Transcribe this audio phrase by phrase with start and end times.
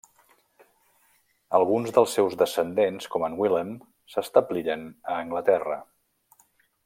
[1.57, 3.77] Alguns dels seus descendents com en Wilhelm
[4.15, 5.79] s'establiren a Anglaterra.